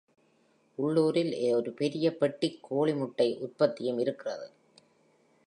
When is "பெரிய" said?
1.71-2.15